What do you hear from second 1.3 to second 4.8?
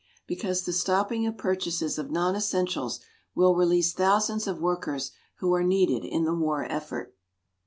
purchases of non essentials will release thousands of